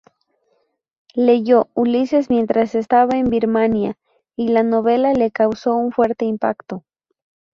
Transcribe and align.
Leyó 1.13 1.69
"Ulises" 1.75 2.31
mientras 2.31 2.73
estaba 2.73 3.19
en 3.19 3.29
Birmania, 3.29 3.99
y 4.35 4.47
la 4.47 4.63
novela 4.63 5.13
le 5.13 5.29
causó 5.29 5.75
un 5.75 5.91
fuerte 5.91 6.25
impacto. 6.25 6.83